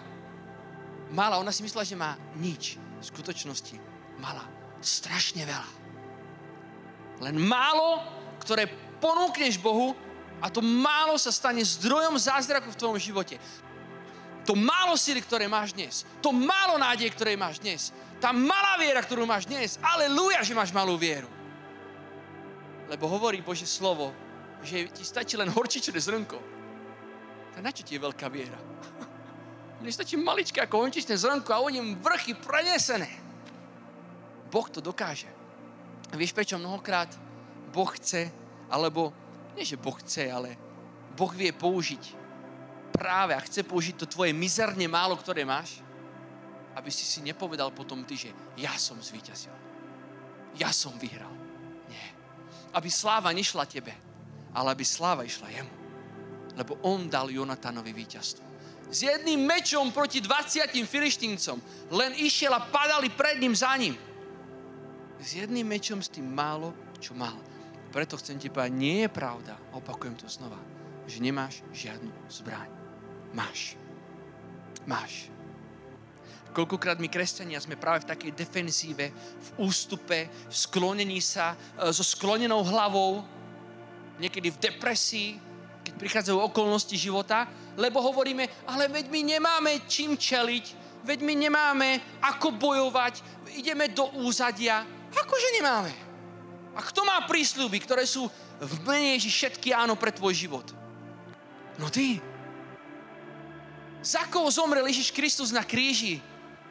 mala. 1.11 1.39
Ona 1.43 1.51
si 1.51 1.63
myslela, 1.63 1.83
že 1.83 1.99
má 1.99 2.15
nič. 2.39 2.79
V 2.99 3.03
skutočnosti 3.15 3.75
mala 4.19 4.43
strašne 4.79 5.43
veľa. 5.43 5.71
Len 7.23 7.35
málo, 7.35 7.99
ktoré 8.39 8.67
ponúkneš 9.03 9.59
Bohu 9.59 9.95
a 10.39 10.47
to 10.47 10.63
málo 10.63 11.19
sa 11.19 11.31
stane 11.31 11.59
zdrojom 11.63 12.15
zázraku 12.15 12.71
v 12.71 12.79
tvojom 12.79 12.99
živote. 12.99 13.35
To 14.47 14.55
málo 14.55 14.95
síly, 14.95 15.19
ktoré 15.19 15.51
máš 15.51 15.75
dnes, 15.75 16.07
to 16.23 16.31
málo 16.31 16.79
nádej, 16.79 17.11
ktoré 17.11 17.35
máš 17.35 17.59
dnes, 17.59 17.91
tá 18.19 18.35
malá 18.35 18.75
viera, 18.75 18.99
ktorú 18.99 19.23
máš 19.23 19.47
dnes, 19.47 19.79
aleluja, 19.79 20.43
že 20.43 20.51
máš 20.51 20.75
malú 20.75 20.99
vieru. 20.99 21.31
Lebo 22.91 23.07
hovorí 23.07 23.39
Bože 23.39 23.63
slovo, 23.63 24.11
že 24.59 24.91
ti 24.91 25.07
stačí 25.07 25.39
len 25.39 25.47
horčičné 25.47 25.95
zrnko. 25.95 26.39
Tak 27.55 27.61
na 27.63 27.71
čo 27.71 27.87
ti 27.87 27.95
je 27.95 28.03
veľká 28.03 28.27
viera? 28.27 28.59
Mne 29.79 29.91
stačí 29.95 30.19
maličké 30.19 30.59
ako 30.59 30.83
horčičné 30.83 31.15
zrnko 31.15 31.49
a 31.55 31.63
o 31.63 31.71
ním 31.71 31.95
vrchy 32.03 32.35
prenesené. 32.35 33.07
Boh 34.51 34.67
to 34.67 34.83
dokáže. 34.83 35.31
A 36.11 36.17
vieš 36.19 36.35
prečo 36.35 36.59
mnohokrát 36.59 37.07
Boh 37.71 37.87
chce, 37.95 38.27
alebo 38.67 39.15
nie, 39.55 39.63
že 39.63 39.79
Boh 39.79 39.95
chce, 39.95 40.27
ale 40.27 40.59
Boh 41.15 41.31
vie 41.31 41.53
použiť 41.53 42.19
práve 42.89 43.31
a 43.37 43.39
chce 43.45 43.63
použiť 43.63 43.95
to 44.03 44.05
tvoje 44.09 44.33
mizerne 44.33 44.89
málo, 44.89 45.15
ktoré 45.15 45.45
máš, 45.45 45.79
aby 46.79 46.87
si 46.87 47.03
si 47.03 47.19
nepovedal 47.19 47.75
potom 47.75 48.07
ty, 48.07 48.15
že 48.15 48.31
ja 48.55 48.71
som 48.79 48.95
zvíťazil. 48.95 49.51
Ja 50.55 50.71
som 50.71 50.95
vyhral. 50.95 51.31
Nie. 51.91 52.07
Aby 52.71 52.87
sláva 52.87 53.35
nešla 53.35 53.67
tebe, 53.67 53.91
ale 54.55 54.71
aby 54.71 54.87
sláva 54.87 55.27
išla 55.27 55.51
jemu. 55.51 55.73
Lebo 56.55 56.79
on 56.87 57.11
dal 57.11 57.27
Jonatanovi 57.27 57.91
víťazstvo. 57.91 58.47
S 58.89 59.05
jedným 59.05 59.45
mečom 59.45 59.93
proti 59.93 60.17
20 60.17 60.73
filištíncom 60.73 61.61
len 61.93 62.11
išiel 62.17 62.49
a 62.55 62.65
padali 62.65 63.13
pred 63.13 63.37
ním 63.37 63.53
za 63.53 63.75
ním. 63.77 63.93
S 65.19 65.35
jedným 65.35 65.67
mečom 65.67 66.01
s 66.01 66.09
tým 66.09 66.25
málo, 66.25 66.73
čo 66.97 67.13
mal. 67.13 67.37
Preto 67.93 68.17
chcem 68.17 68.41
ti 68.41 68.49
povedať, 68.49 68.73
nie 68.73 69.05
je 69.05 69.09
pravda, 69.11 69.57
opakujem 69.77 70.17
to 70.17 70.25
znova, 70.25 70.57
že 71.05 71.21
nemáš 71.21 71.61
žiadnu 71.69 72.09
zbraň. 72.29 72.69
Máš. 73.33 73.77
Máš. 74.89 75.29
Koľkokrát 76.49 76.97
my 76.97 77.05
kresťania 77.05 77.61
sme 77.61 77.77
práve 77.77 78.05
v 78.05 78.09
takej 78.09 78.31
defenzíve, 78.33 79.13
v 79.13 79.49
ústupe, 79.61 80.25
v 80.49 80.55
sklonení 80.55 81.21
sa, 81.21 81.53
e, 81.53 81.93
so 81.93 82.01
sklonenou 82.01 82.65
hlavou, 82.65 83.21
niekedy 84.17 84.49
v 84.49 84.61
depresii, 84.61 85.29
keď 85.85 85.93
prichádzajú 85.95 86.37
okolnosti 86.41 86.93
života, 86.97 87.45
lebo 87.77 88.01
hovoríme, 88.01 88.67
ale 88.67 88.89
veď 88.89 89.05
my 89.07 89.21
nemáme 89.37 89.71
čím 89.85 90.17
čeliť, 90.17 90.65
veď 91.05 91.19
my 91.23 91.33
nemáme 91.37 91.89
ako 92.19 92.57
bojovať, 92.57 93.21
ideme 93.55 93.87
do 93.93 94.09
úzadia. 94.19 94.83
Akože 95.09 95.49
nemáme? 95.55 95.93
A 96.75 96.83
kto 96.85 97.05
má 97.05 97.17
prísľuby, 97.25 97.81
ktoré 97.81 98.05
sú 98.05 98.29
v 98.59 98.73
mene 98.85 99.15
Ježiš 99.17 99.33
všetky 99.35 99.73
áno 99.73 99.95
pre 99.95 100.13
tvoj 100.13 100.35
život? 100.35 100.67
No 101.79 101.87
ty. 101.87 102.19
Za 103.99 104.27
koho 104.31 104.47
zomrel 104.51 104.87
Ježiš 104.87 105.11
Kristus 105.11 105.51
na 105.51 105.63
kríži? 105.63 106.23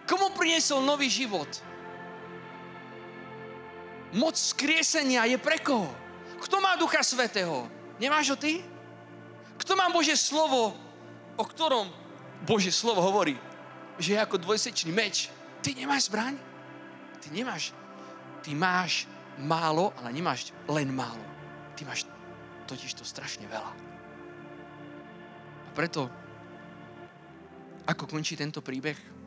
Komu 0.08 0.32
priniesol 0.32 0.80
nový 0.88 1.12
život? 1.12 1.48
Moc 4.16 4.32
skriesenia 4.40 5.28
je 5.28 5.36
pre 5.36 5.60
koho? 5.60 5.92
Kto 6.40 6.64
má 6.64 6.80
Ducha 6.80 7.04
Svetého? 7.04 7.68
Nemáš 8.00 8.32
ho 8.32 8.36
ty? 8.40 8.64
Kto 9.60 9.76
má 9.76 9.92
Bože 9.92 10.16
slovo, 10.16 10.72
o 11.36 11.44
ktorom 11.44 11.92
Bože 12.48 12.72
slovo 12.72 13.04
hovorí, 13.04 13.36
že 14.00 14.16
je 14.16 14.22
ako 14.22 14.40
dvojsečný 14.40 14.94
meč? 14.96 15.28
Ty 15.60 15.76
nemáš 15.76 16.08
zbraň? 16.08 16.40
Ty 17.20 17.28
nemáš. 17.28 17.76
Ty 18.40 18.56
máš 18.56 19.04
málo, 19.36 19.92
ale 20.00 20.14
nemáš 20.14 20.56
len 20.70 20.88
málo. 20.88 21.20
Ty 21.76 21.84
máš 21.84 22.08
totiž 22.64 22.96
to 22.96 23.04
strašne 23.04 23.44
veľa. 23.44 23.72
A 25.68 25.70
preto, 25.76 26.08
ako 27.84 28.08
končí 28.08 28.38
tento 28.38 28.64
príbeh? 28.64 29.17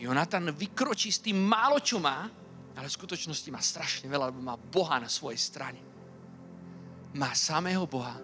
Jonatan 0.00 0.48
vykročí 0.56 1.12
s 1.12 1.20
tým 1.20 1.36
málo, 1.36 1.76
čo 1.84 2.00
má, 2.00 2.24
ale 2.72 2.88
v 2.88 2.96
skutočnosti 2.96 3.52
má 3.52 3.60
strašne 3.60 4.08
veľa, 4.08 4.32
lebo 4.32 4.40
má 4.40 4.56
Boha 4.56 4.96
na 4.96 5.12
svojej 5.12 5.36
strane. 5.36 5.76
Má 7.12 7.36
samého 7.36 7.84
Boha 7.84 8.16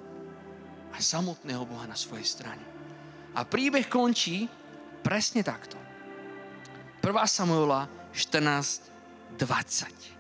a 0.89 0.97
samotného 0.97 1.69
Boha 1.69 1.85
na 1.85 1.93
svojej 1.93 2.25
strane. 2.25 2.65
A 3.37 3.45
príbeh 3.45 3.85
končí 3.93 4.49
presne 5.05 5.45
takto. 5.45 5.77
1. 7.05 7.13
Samuela 7.29 7.85
14, 8.17 9.37
20. 9.37 10.17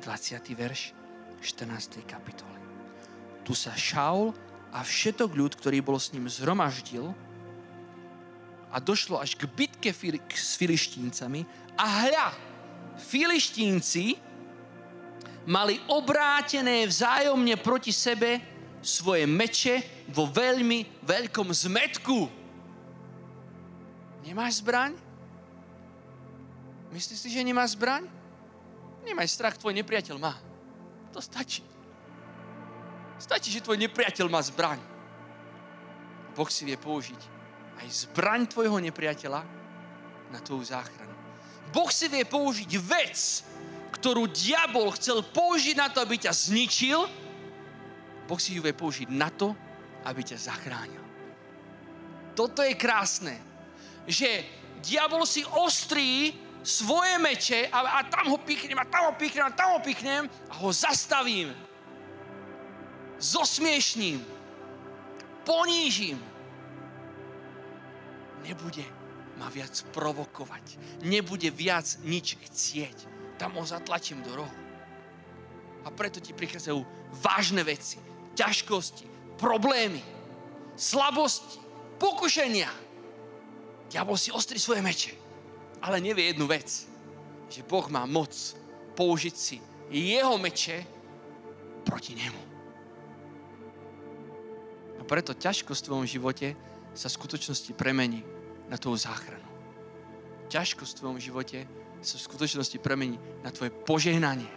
20. 0.00 0.56
verš 0.56 0.96
14. 1.44 2.00
kapitoly. 2.08 2.56
Tu 3.44 3.52
sa 3.52 3.76
Šaul 3.76 4.32
a 4.72 4.80
všetok 4.80 5.36
ľud, 5.36 5.52
ktorý 5.60 5.84
bol 5.84 6.00
s 6.00 6.16
ním 6.16 6.24
zhromaždil, 6.32 7.12
a 8.70 8.82
došlo 8.82 9.20
až 9.22 9.38
k 9.38 9.46
bitke 9.46 9.90
s 10.34 10.58
filištíncami 10.58 11.46
a 11.78 11.84
hľa, 12.06 12.28
filištínci 12.98 14.18
mali 15.46 15.78
obrátené 15.86 16.82
vzájomne 16.88 17.54
proti 17.62 17.94
sebe 17.94 18.42
svoje 18.82 19.26
meče 19.26 20.06
vo 20.10 20.26
veľmi 20.26 21.02
veľkom 21.06 21.48
zmetku. 21.54 22.18
Nemáš 24.26 24.58
zbraň? 24.58 24.98
Myslíš 26.90 27.18
si, 27.18 27.28
že 27.30 27.46
nemáš 27.46 27.78
zbraň? 27.78 28.10
Nemaj 29.06 29.30
strach, 29.30 29.54
tvoj 29.54 29.70
nepriateľ 29.78 30.18
má. 30.18 30.34
To 31.14 31.22
stačí. 31.22 31.62
Stačí, 33.22 33.54
že 33.54 33.62
tvoj 33.62 33.78
nepriateľ 33.86 34.26
má 34.26 34.42
zbraň. 34.42 34.82
Boh 36.34 36.50
si 36.50 36.66
vie 36.66 36.74
použiť 36.74 37.35
aj 37.82 37.88
zbraň 37.88 38.48
tvojho 38.48 38.78
nepriateľa 38.80 39.40
na 40.32 40.38
tvoju 40.42 40.64
záchranu. 40.66 41.14
Boh 41.70 41.90
si 41.92 42.08
vie 42.08 42.24
použiť 42.24 42.70
vec, 42.80 43.16
ktorú 43.96 44.28
diabol 44.30 44.92
chcel 44.96 45.24
použiť 45.24 45.76
na 45.76 45.88
to, 45.92 46.00
aby 46.00 46.16
ťa 46.20 46.32
zničil, 46.32 47.04
Boh 48.26 48.40
si 48.42 48.58
ju 48.58 48.60
vie 48.62 48.74
použiť 48.74 49.08
na 49.12 49.30
to, 49.30 49.54
aby 50.02 50.20
ťa 50.22 50.50
zachránil. 50.50 51.02
Toto 52.34 52.60
je 52.60 52.74
krásne, 52.74 53.38
že 54.04 54.44
diabol 54.82 55.24
si 55.24 55.46
ostrí 55.46 56.34
svoje 56.66 57.16
meče 57.22 57.70
a, 57.70 58.02
a 58.02 58.10
tam 58.10 58.34
ho 58.34 58.38
pichnem, 58.42 58.76
a 58.78 58.84
tam 58.84 59.10
ho 59.10 59.14
pichnem, 59.14 59.46
a 59.46 59.54
tam 59.54 59.78
ho 59.78 59.80
pichnem 59.80 60.26
a 60.50 60.54
ho 60.58 60.70
zastavím. 60.74 61.54
Zosmiešním. 63.16 64.20
Ponížim. 65.46 66.35
Nebude 68.46 68.86
ma 69.36 69.50
viac 69.50 69.74
provokovať. 69.92 70.78
Nebude 71.04 71.50
viac 71.50 71.98
nič 72.06 72.38
chcieť. 72.38 72.96
Tam 73.36 73.58
ho 73.58 73.64
zatlačím 73.66 74.22
do 74.22 74.32
rohu. 74.32 74.58
A 75.84 75.92
preto 75.92 76.18
ti 76.18 76.34
prichádzajú 76.34 76.80
vážne 77.20 77.62
veci, 77.62 78.00
ťažkosti, 78.34 79.36
problémy, 79.38 80.02
slabosti, 80.74 81.62
pokušenia. 82.00 82.70
Diabol 83.86 84.18
si 84.18 84.34
ostri 84.34 84.58
svoje 84.58 84.82
meče, 84.82 85.14
ale 85.84 86.02
nevie 86.02 86.34
jednu 86.34 86.50
vec, 86.50 86.66
že 87.46 87.62
Boh 87.62 87.86
má 87.86 88.02
moc 88.02 88.34
použiť 88.98 89.34
si 89.36 89.56
jeho 89.92 90.34
meče 90.40 90.82
proti 91.86 92.18
nemu. 92.18 92.42
A 94.98 95.02
preto 95.06 95.36
ťažkosť 95.36 95.80
v 95.82 95.86
tvojom 95.86 96.06
živote 96.08 96.48
sa 96.96 97.12
v 97.12 97.16
skutočnosti 97.20 97.76
premení 97.76 98.24
na 98.72 98.80
tvoju 98.80 98.96
záchranu. 99.04 99.44
Ťažkosť 100.48 100.96
v 100.96 101.00
tvojom 101.04 101.18
živote 101.20 101.58
sa 102.00 102.16
v 102.16 102.26
skutočnosti 102.26 102.78
premení 102.80 103.20
na 103.44 103.52
tvoje 103.52 103.70
požehnanie, 103.70 104.48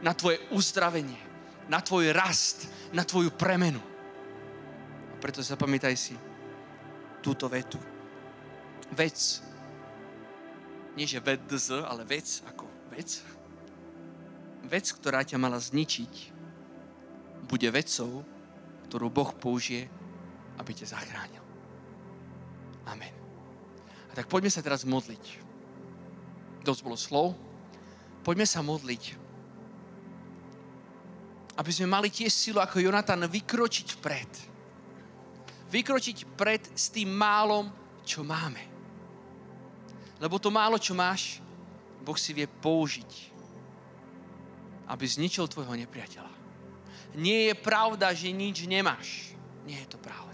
na 0.00 0.16
tvoje 0.16 0.40
uzdravenie, 0.50 1.20
na 1.68 1.84
tvoj 1.84 2.16
rast, 2.16 2.66
na 2.96 3.04
tvoju 3.04 3.28
premenu. 3.36 3.78
A 5.12 5.14
preto 5.20 5.44
zapamätaj 5.44 5.94
si 5.94 6.16
túto 7.20 7.46
vetu. 7.52 7.76
Vec, 8.96 9.44
nie 10.96 11.06
že 11.06 11.20
vedz, 11.20 11.70
ale 11.70 12.02
vec 12.08 12.42
ako 12.48 12.66
vec, 12.90 13.22
vec, 14.66 14.86
ktorá 14.90 15.22
ťa 15.22 15.38
mala 15.38 15.60
zničiť, 15.60 16.14
bude 17.46 17.68
vecou, 17.70 18.26
ktorú 18.90 19.06
Boh 19.10 19.30
použije, 19.34 19.86
aby 20.58 20.70
ťa 20.74 20.98
zachránil. 20.98 21.49
Amen. 22.88 23.12
A 24.10 24.12
tak 24.16 24.26
poďme 24.26 24.50
sa 24.50 24.64
teraz 24.64 24.82
modliť. 24.88 25.24
Dosť 26.64 26.80
bolo 26.84 26.96
slov. 26.98 27.26
Poďme 28.20 28.44
sa 28.44 28.60
modliť. 28.60 29.16
Aby 31.56 31.70
sme 31.72 31.92
mali 31.92 32.08
tiež 32.08 32.32
silu 32.32 32.58
ako 32.60 32.80
Jonatan 32.80 33.28
vykročiť 33.28 33.88
vpred. 34.00 34.32
Vykročiť 35.70 36.16
vpred 36.34 36.62
s 36.74 36.90
tým 36.90 37.12
málom, 37.12 37.70
čo 38.02 38.26
máme. 38.26 38.60
Lebo 40.20 40.36
to 40.36 40.52
málo, 40.52 40.76
čo 40.76 40.92
máš, 40.92 41.40
Boh 42.04 42.16
si 42.16 42.32
vie 42.36 42.48
použiť, 42.48 43.12
aby 44.88 45.04
zničil 45.04 45.48
tvojho 45.48 45.76
nepriateľa. 45.76 46.32
Nie 47.16 47.52
je 47.52 47.54
pravda, 47.56 48.12
že 48.12 48.34
nič 48.34 48.66
nemáš. 48.66 49.32
Nie 49.64 49.84
je 49.84 49.96
to 49.96 49.98
pravda. 50.00 50.29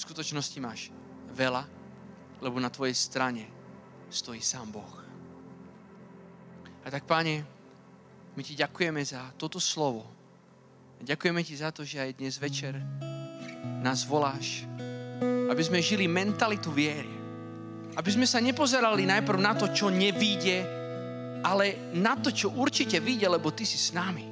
V 0.00 0.08
skutočnosti 0.08 0.56
máš 0.64 0.88
veľa, 1.36 1.60
lebo 2.40 2.56
na 2.56 2.72
tvojej 2.72 2.96
strane 2.96 3.44
stojí 4.08 4.40
sám 4.40 4.72
Boh. 4.72 4.96
A 6.80 6.88
tak, 6.88 7.04
Pane, 7.04 7.44
my 8.32 8.40
Ti 8.40 8.56
ďakujeme 8.64 9.04
za 9.04 9.28
toto 9.36 9.60
slovo. 9.60 10.08
Ďakujeme 11.04 11.44
Ti 11.44 11.52
za 11.52 11.68
to, 11.68 11.84
že 11.84 12.00
aj 12.00 12.16
dnes 12.16 12.40
večer 12.40 12.80
nás 13.84 14.08
voláš, 14.08 14.64
aby 15.52 15.60
sme 15.60 15.84
žili 15.84 16.08
mentalitu 16.08 16.72
viery. 16.72 17.12
Aby 17.92 18.08
sme 18.08 18.24
sa 18.24 18.40
nepozerali 18.40 19.04
najprv 19.04 19.36
na 19.36 19.52
to, 19.52 19.68
čo 19.68 19.92
nevíde, 19.92 20.64
ale 21.44 21.92
na 21.92 22.16
to, 22.16 22.32
čo 22.32 22.56
určite 22.56 22.96
vyjde, 23.04 23.36
lebo 23.36 23.52
Ty 23.52 23.68
si 23.68 23.76
s 23.76 23.92
nami. 23.92 24.24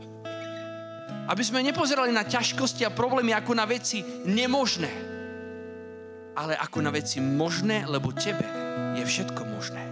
Aby 1.29 1.45
sme 1.45 1.61
nepozerali 1.61 2.09
na 2.09 2.25
ťažkosti 2.25 2.89
a 2.89 2.97
problémy 2.97 3.37
ako 3.37 3.53
na 3.53 3.69
veci 3.69 4.01
nemožné, 4.25 5.18
ale 6.39 6.55
ako 6.55 6.79
na 6.87 6.95
veci 6.95 7.19
možné, 7.19 7.83
lebo 7.91 8.15
tebe 8.15 8.47
je 8.95 9.03
všetko 9.03 9.43
možné. 9.43 9.83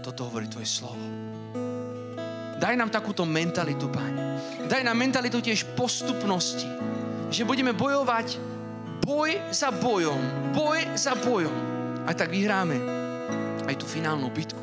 Toto 0.00 0.24
hovorí 0.24 0.48
tvoje 0.48 0.64
slovo. 0.64 1.04
Daj 2.56 2.74
nám 2.80 2.88
takúto 2.88 3.28
mentalitu, 3.28 3.92
Pane. 3.92 4.40
Daj 4.72 4.80
nám 4.80 4.96
mentalitu 4.96 5.44
tiež 5.44 5.76
postupnosti, 5.76 6.64
že 7.28 7.44
budeme 7.44 7.76
bojovať 7.76 8.40
boj 9.04 9.52
za 9.52 9.68
bojom, 9.68 10.54
boj 10.56 10.80
za 10.96 11.12
bojom. 11.12 11.52
A 12.08 12.10
tak 12.16 12.32
vyhráme 12.32 12.78
aj 13.68 13.74
tú 13.76 13.84
finálnu 13.84 14.32
bitku. 14.32 14.62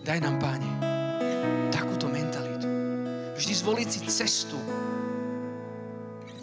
Daj 0.00 0.18
nám, 0.24 0.40
Páne, 0.40 0.70
takúto 1.68 2.08
mentalitu. 2.08 2.64
Vždy 3.36 3.52
zvoliť 3.52 3.88
si 3.92 4.00
cestu, 4.08 4.56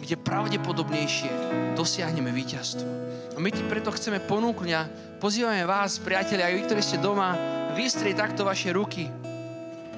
kde 0.08 0.24
pravdepodobnejšie 0.24 1.28
dosiahneme 1.76 2.32
víťazstvo. 2.32 2.88
A 3.36 3.38
my 3.44 3.52
ti 3.52 3.60
preto 3.68 3.92
chceme 3.92 4.24
ponúknuť 4.24 4.70
a 4.72 4.88
pozývame 5.20 5.68
vás, 5.68 6.00
priatelia, 6.00 6.48
aj 6.48 6.54
vy, 6.56 6.62
ktorí 6.64 6.80
ste 6.80 6.96
doma, 6.96 7.36
vystrieť 7.76 8.16
takto 8.16 8.40
vaše 8.48 8.72
ruky 8.72 9.04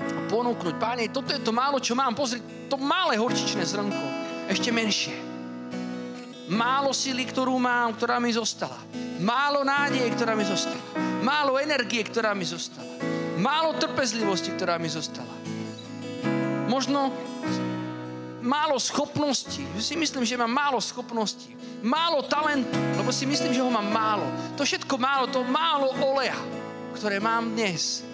a 0.03 0.21
ponúknuť. 0.27 0.75
Páne, 0.83 1.07
toto 1.15 1.31
je 1.31 1.39
to 1.39 1.55
málo, 1.55 1.79
čo 1.79 1.95
mám. 1.95 2.19
Pozri, 2.19 2.43
to 2.67 2.75
malé 2.75 3.23
horčičné 3.23 3.63
zrnko. 3.63 4.07
Ešte 4.51 4.75
menšie. 4.75 5.15
Málo 6.51 6.91
sily, 6.91 7.31
ktorú 7.31 7.55
mám, 7.63 7.95
ktorá 7.95 8.19
mi 8.19 8.35
zostala. 8.35 8.83
Málo 9.23 9.63
nádeje, 9.63 10.11
ktorá 10.11 10.35
mi 10.35 10.43
zostala. 10.43 10.83
Málo 11.23 11.55
energie, 11.55 12.03
ktorá 12.03 12.35
mi 12.35 12.43
zostala. 12.43 12.99
Málo 13.39 13.79
trpezlivosti, 13.79 14.51
ktorá 14.59 14.75
mi 14.75 14.91
zostala. 14.91 15.31
Možno 16.67 17.15
málo 18.43 18.81
schopností. 18.81 19.65
Si 19.79 19.97
myslím, 19.97 20.25
že 20.25 20.37
mám 20.37 20.51
málo 20.51 20.81
schopností. 20.81 21.57
Málo 21.81 22.23
talentu, 22.29 22.77
lebo 22.97 23.09
si 23.13 23.25
myslím, 23.25 23.55
že 23.57 23.65
ho 23.65 23.71
mám 23.73 23.89
málo. 23.89 24.27
To 24.57 24.65
všetko 24.65 25.01
málo, 25.01 25.33
to 25.33 25.41
málo 25.45 25.97
oleja, 26.05 26.37
ktoré 26.93 27.17
mám 27.21 27.57
dnes, 27.57 28.05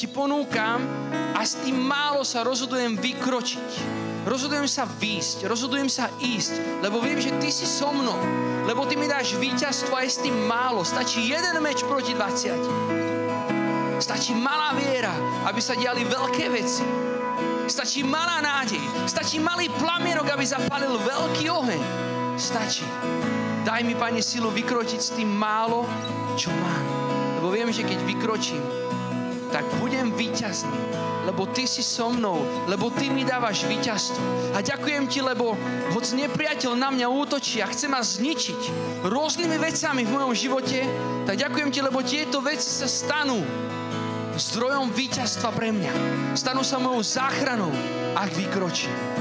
ti 0.00 0.08
ponúkam 0.08 0.80
a 1.36 1.44
s 1.44 1.60
tým 1.60 1.76
málo 1.76 2.24
sa 2.24 2.40
rozhodujem 2.40 2.96
vykročiť. 2.96 3.70
Rozhodujem 4.22 4.70
sa 4.70 4.86
výjsť, 4.86 5.50
rozhodujem 5.50 5.90
sa 5.90 6.06
ísť, 6.22 6.78
lebo 6.78 7.02
viem, 7.02 7.18
že 7.18 7.34
ty 7.42 7.50
si 7.50 7.66
so 7.66 7.90
mnou, 7.90 8.14
lebo 8.70 8.86
ty 8.86 8.94
mi 8.94 9.10
dáš 9.10 9.34
víťazstvo 9.34 9.98
aj 9.98 10.08
s 10.08 10.22
tým 10.22 10.46
málo. 10.46 10.86
Stačí 10.86 11.26
jeden 11.26 11.58
meč 11.58 11.82
proti 11.82 12.14
20. 12.14 13.98
Stačí 13.98 14.30
malá 14.38 14.78
viera, 14.78 15.10
aby 15.50 15.58
sa 15.58 15.74
diali 15.74 16.06
veľké 16.06 16.46
veci. 16.54 17.01
Stačí 17.66 18.02
malá 18.02 18.42
nádej. 18.42 18.82
Stačí 19.06 19.38
malý 19.38 19.70
plamienok, 19.78 20.26
aby 20.34 20.44
zapalil 20.46 20.98
veľký 21.02 21.46
oheň. 21.50 21.82
Stačí. 22.34 22.86
Daj 23.62 23.86
mi, 23.86 23.94
Pane, 23.94 24.18
silu 24.18 24.50
vykročiť 24.50 25.00
s 25.00 25.14
tým 25.14 25.30
málo, 25.30 25.86
čo 26.34 26.50
mám. 26.50 26.84
Lebo 27.38 27.54
viem, 27.54 27.70
že 27.70 27.86
keď 27.86 27.98
vykročím, 28.02 28.62
tak 29.52 29.68
budem 29.78 30.08
víťazný, 30.16 30.72
lebo 31.28 31.44
Ty 31.44 31.68
si 31.68 31.84
so 31.84 32.08
mnou, 32.08 32.40
lebo 32.66 32.88
Ty 32.88 33.12
mi 33.12 33.20
dávaš 33.20 33.68
víťazstvo. 33.68 34.56
A 34.56 34.64
ďakujem 34.64 35.04
Ti, 35.06 35.20
lebo 35.20 35.52
hoď 35.92 36.04
nepriateľ 36.24 36.72
na 36.72 36.88
mňa 36.88 37.06
útočí 37.12 37.60
a 37.60 37.68
chce 37.68 37.86
ma 37.86 38.00
zničiť 38.00 38.60
rôznymi 39.04 39.56
vecami 39.60 40.02
v 40.08 40.10
mojom 40.10 40.32
živote, 40.32 40.88
tak 41.28 41.36
ďakujem 41.36 41.68
Ti, 41.68 41.80
lebo 41.84 42.00
tieto 42.00 42.40
veci 42.40 42.64
sa 42.64 42.88
stanú 42.88 43.44
zdrojom 44.38 44.88
víťazstva 44.92 45.52
pre 45.52 45.72
mňa. 45.74 45.92
Stanú 46.32 46.64
sa 46.64 46.80
mojou 46.80 47.04
záchranou, 47.04 47.72
ak 48.16 48.32
vykročím. 48.32 49.11